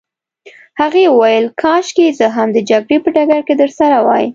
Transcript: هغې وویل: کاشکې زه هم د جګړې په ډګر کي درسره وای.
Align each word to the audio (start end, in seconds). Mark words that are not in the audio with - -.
هغې 0.81 1.03
وویل: 1.09 1.45
کاشکې 1.61 2.07
زه 2.19 2.27
هم 2.35 2.49
د 2.55 2.59
جګړې 2.69 2.97
په 3.03 3.09
ډګر 3.15 3.41
کي 3.47 3.53
درسره 3.61 3.97
وای. 4.07 4.25